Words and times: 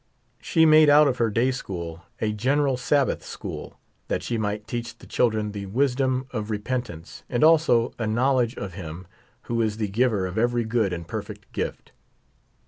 She 0.39 0.65
made 0.65 0.89
out 0.89 1.07
of 1.07 1.17
her 1.19 1.29
day 1.29 1.51
school 1.51 2.01
a 2.19 2.31
general 2.33 2.75
Sabbath 2.75 3.23
school, 3.23 3.77
that 4.07 4.23
she 4.23 4.35
might 4.35 4.65
teach 4.65 4.97
the 4.97 5.05
children 5.05 5.51
the 5.51 5.67
wisdom 5.67 6.25
of 6.31 6.49
repentance, 6.49 7.21
and 7.29 7.43
also 7.43 7.93
a 7.99 8.07
knowledge 8.07 8.57
of 8.57 8.73
Him" 8.73 9.05
who 9.43 9.61
is 9.61 9.77
the 9.77 9.87
giver 9.89 10.25
of 10.25 10.39
every 10.39 10.63
good 10.63 10.91
and 10.91 11.07
perfect 11.07 11.51
gift." 11.51 11.91